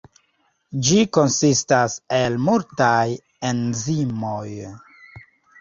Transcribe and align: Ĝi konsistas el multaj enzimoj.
Ĝi 0.87 0.95
konsistas 1.17 1.97
el 2.21 2.39
multaj 2.47 3.05
enzimoj. 3.51 4.47